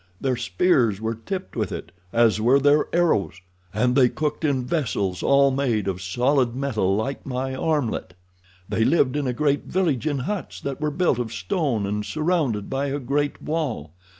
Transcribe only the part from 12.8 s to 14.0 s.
a great wall.